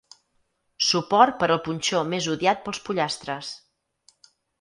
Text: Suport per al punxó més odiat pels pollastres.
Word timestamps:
Suport 0.85 1.35
per 1.43 1.49
al 1.55 1.59
punxó 1.67 2.01
més 2.13 2.29
odiat 2.37 2.63
pels 2.65 2.81
pollastres. 2.89 3.53